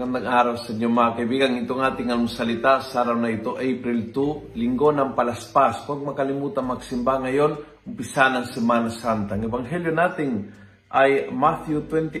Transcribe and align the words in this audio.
magandang 0.00 0.32
araw 0.32 0.56
sa 0.56 0.72
inyo 0.72 0.88
mga 0.88 1.12
kaibigan. 1.12 1.60
Itong 1.60 1.84
ating 1.84 2.08
salita 2.32 2.80
sa 2.80 3.04
araw 3.04 3.20
na 3.20 3.36
ito, 3.36 3.60
April 3.60 4.08
2, 4.08 4.56
Linggo 4.56 4.96
ng 4.96 5.12
Palaspas. 5.12 5.84
Huwag 5.84 6.00
makalimutan 6.00 6.64
magsimba 6.64 7.20
ngayon, 7.20 7.60
umpisa 7.84 8.32
ng 8.32 8.48
Semana 8.48 8.88
Santa. 8.88 9.36
Ang 9.36 9.52
ebanghelyo 9.52 9.92
natin 9.92 10.56
ay 10.88 11.28
Matthew 11.28 11.84
28, 11.84 12.16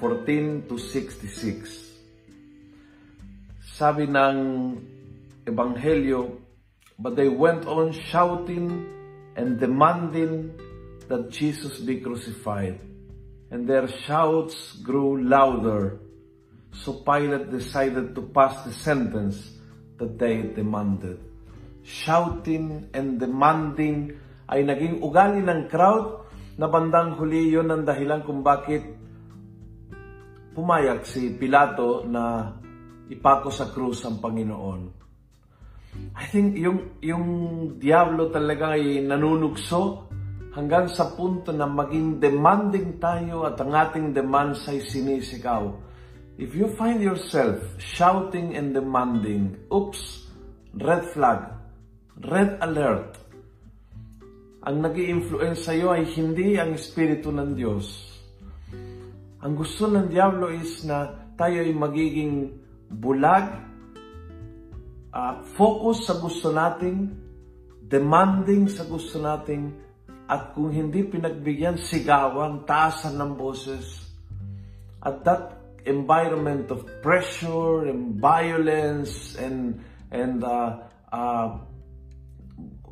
14 0.00 0.72
to 0.72 0.80
66. 0.80 3.76
Sabi 3.76 4.08
ng 4.08 4.36
ebanghelyo, 5.44 6.40
But 6.96 7.20
they 7.20 7.28
went 7.28 7.68
on 7.68 7.92
shouting 7.92 8.72
and 9.36 9.60
demanding 9.60 10.56
that 11.12 11.28
Jesus 11.28 11.76
be 11.76 12.00
crucified. 12.00 12.80
And 13.52 13.68
their 13.68 13.84
shouts 13.84 14.80
grew 14.80 15.20
louder. 15.20 16.05
So 16.76 17.00
Pilate 17.00 17.48
decided 17.48 18.12
to 18.12 18.22
pass 18.28 18.68
the 18.68 18.74
sentence 18.76 19.56
that 19.96 20.20
they 20.20 20.52
demanded. 20.52 21.16
Shouting 21.80 22.92
and 22.92 23.16
demanding 23.16 24.12
ay 24.46 24.60
naging 24.62 25.00
ugali 25.00 25.40
ng 25.40 25.72
crowd 25.72 26.28
na 26.60 26.68
bandang 26.68 27.16
huli 27.16 27.48
yon 27.52 27.72
ang 27.72 27.82
dahilan 27.84 28.24
kung 28.24 28.44
bakit 28.44 28.84
pumayag 30.56 31.04
si 31.04 31.36
Pilato 31.36 32.04
na 32.04 32.52
ipako 33.12 33.48
sa 33.52 33.68
krus 33.72 34.04
ang 34.08 34.20
Panginoon. 34.20 34.82
I 36.16 36.24
think 36.28 36.60
yung, 36.60 37.00
yung 37.00 37.26
Diablo 37.80 38.28
talaga 38.28 38.76
ay 38.76 39.00
nanunukso 39.04 40.12
hanggang 40.56 40.88
sa 40.88 41.12
punto 41.12 41.52
na 41.52 41.68
maging 41.68 42.20
demanding 42.20 42.96
tayo 42.96 43.44
at 43.44 43.60
ang 43.60 43.72
ating 43.72 44.16
demands 44.16 44.64
ay 44.68 44.80
sinisigaw. 44.80 45.68
If 46.36 46.52
you 46.52 46.68
find 46.76 47.00
yourself 47.00 47.64
shouting 47.80 48.60
and 48.60 48.76
demanding, 48.76 49.56
oops, 49.72 50.28
red 50.76 51.08
flag, 51.16 51.48
red 52.28 52.60
alert, 52.60 53.16
ang 54.60 54.84
nag 54.84 55.00
influence 55.00 55.64
sa 55.64 55.72
iyo 55.72 55.96
ay 55.96 56.04
hindi 56.04 56.60
ang 56.60 56.76
Espiritu 56.76 57.32
ng 57.32 57.56
Diyos. 57.56 57.88
Ang 59.40 59.56
gusto 59.56 59.88
ng 59.88 60.12
Diablo 60.12 60.52
is 60.52 60.84
na 60.84 61.08
tayo 61.40 61.64
ay 61.64 61.72
magiging 61.72 62.52
bulag, 62.92 63.56
uh, 65.16 65.40
focus 65.56 66.04
sa 66.04 66.20
gusto 66.20 66.52
nating, 66.52 67.16
demanding 67.80 68.68
sa 68.68 68.84
gusto 68.84 69.16
nating, 69.24 69.72
at 70.28 70.52
kung 70.52 70.68
hindi 70.68 71.00
pinagbigyan, 71.00 71.80
sigawan, 71.80 72.68
taasan 72.68 73.16
ng 73.16 73.32
boses. 73.40 74.04
At 75.00 75.24
that 75.24 75.55
environment 75.86 76.68
of 76.74 76.84
pressure 77.00 77.86
and 77.86 78.18
violence 78.18 79.38
and 79.38 79.78
and 80.10 80.42
uh, 80.42 80.82
uh, 81.10 81.62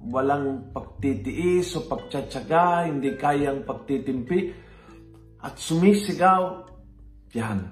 walang 0.04 0.70
pagtitiis 0.70 1.74
o 1.80 1.88
pagtsatsaga, 1.88 2.88
hindi 2.88 3.16
kayang 3.16 3.64
pagtitimpi 3.64 4.52
at 5.44 5.60
sumisigaw, 5.60 6.64
yan. 7.36 7.68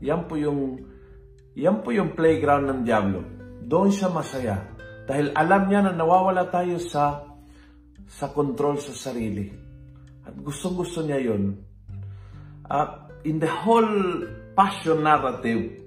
Yan 0.00 0.24
po 0.24 0.40
yung 0.40 0.80
yan 1.52 1.84
po 1.84 1.92
yung 1.92 2.16
playground 2.16 2.64
ng 2.72 2.80
Diablo. 2.88 3.20
Doon 3.68 3.92
siya 3.92 4.08
masaya. 4.08 4.56
Dahil 5.04 5.36
alam 5.36 5.68
niya 5.68 5.84
na 5.84 5.92
nawawala 5.92 6.48
tayo 6.48 6.80
sa 6.80 7.20
sa 8.08 8.32
control 8.32 8.80
sa 8.80 8.96
sarili. 8.96 9.52
At 10.24 10.32
gustong-gusto 10.40 11.04
niya 11.04 11.20
yun. 11.20 11.56
Uh, 12.64 12.88
in 13.28 13.36
the 13.36 13.50
whole 13.50 14.24
passion 14.52 15.00
narrative, 15.04 15.80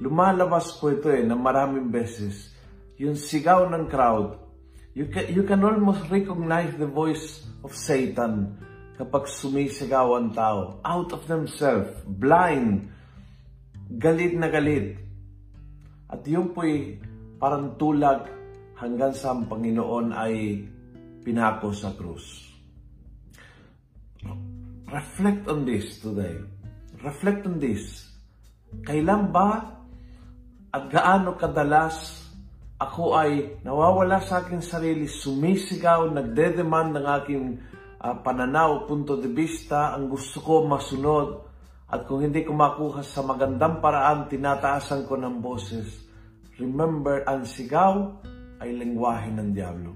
lumalabas 0.00 0.76
po 0.76 0.92
ito 0.92 1.12
eh, 1.12 1.24
na 1.24 1.36
maraming 1.36 1.92
beses. 1.92 2.52
Yung 2.98 3.14
sigaw 3.14 3.68
ng 3.70 3.86
crowd, 3.86 4.36
you 4.96 5.06
can, 5.06 5.26
you 5.30 5.44
can 5.46 5.62
almost 5.62 6.08
recognize 6.10 6.74
the 6.74 6.88
voice 6.88 7.46
of 7.62 7.70
Satan 7.76 8.58
kapag 8.98 9.30
sumisigaw 9.30 10.18
ang 10.18 10.34
tao. 10.34 10.82
Out 10.82 11.14
of 11.14 11.22
themselves, 11.30 11.94
blind, 12.04 12.90
galit 13.94 14.34
na 14.34 14.50
galit. 14.50 14.98
At 16.10 16.26
yun 16.26 16.50
po'y 16.50 16.98
parang 17.38 17.78
tulag 17.78 18.26
hanggang 18.74 19.14
sa 19.14 19.36
ang 19.36 19.46
Panginoon 19.46 20.10
ay 20.10 20.66
pinako 21.22 21.70
sa 21.70 21.94
krus. 21.94 22.50
Reflect 24.88 25.46
on 25.46 25.68
this 25.68 26.00
today. 26.00 26.57
Reflect 27.02 27.46
on 27.46 27.56
this. 27.62 28.06
Kailan 28.84 29.30
ba 29.30 29.80
at 30.68 30.84
gaano 30.92 31.38
kadalas 31.38 32.26
ako 32.78 33.18
ay 33.18 33.58
nawawala 33.66 34.22
sa 34.22 34.44
aking 34.44 34.62
sarili, 34.62 35.10
sumisigaw, 35.10 36.06
nagdedemand 36.14 36.94
ng 36.94 37.06
aking 37.22 37.44
uh, 37.98 38.14
pananaw, 38.22 38.86
punto 38.86 39.18
de 39.18 39.26
vista, 39.26 39.96
ang 39.98 40.06
gusto 40.06 40.38
ko 40.38 40.62
masunod, 40.62 41.42
at 41.90 42.06
kung 42.06 42.22
hindi 42.22 42.46
ko 42.46 42.54
makuha 42.54 43.02
sa 43.02 43.26
magandang 43.26 43.82
paraan, 43.82 44.30
tinataasan 44.30 45.10
ko 45.10 45.18
ng 45.18 45.42
boses 45.42 46.08
Remember, 46.58 47.22
ang 47.22 47.46
sigaw 47.46 48.18
ay 48.58 48.74
lingwahe 48.74 49.30
ng 49.30 49.54
Diablo. 49.54 49.94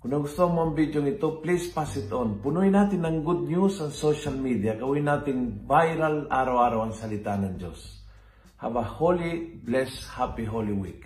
Kung 0.00 0.16
nagustuhan 0.16 0.56
mo 0.56 0.64
ang 0.64 0.72
video 0.72 1.04
ito, 1.04 1.44
please 1.44 1.68
pass 1.76 1.92
it 2.00 2.08
on. 2.08 2.40
Punuin 2.40 2.72
natin 2.72 3.04
ng 3.04 3.20
good 3.20 3.44
news 3.44 3.84
ang 3.84 3.92
social 3.92 4.32
media. 4.32 4.72
Gawin 4.72 5.04
natin 5.04 5.60
viral 5.68 6.24
araw-araw 6.24 6.88
ang 6.88 6.96
salita 6.96 7.36
ng 7.36 7.60
Diyos. 7.60 8.00
Have 8.64 8.80
a 8.80 8.86
holy, 8.96 9.60
blessed, 9.60 10.08
happy 10.16 10.48
Holy 10.48 10.72
Week. 10.72 11.04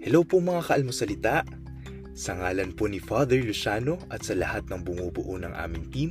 Hello 0.00 0.24
po 0.24 0.40
mga 0.40 0.64
kaalmosalita. 0.64 1.44
Sa 2.16 2.40
ngalan 2.40 2.72
po 2.72 2.88
ni 2.88 3.04
Father 3.04 3.36
Luciano 3.36 4.00
at 4.08 4.24
sa 4.24 4.32
lahat 4.32 4.64
ng 4.72 4.80
bumubuo 4.80 5.36
ng 5.36 5.52
aming 5.52 5.92
team, 5.92 6.10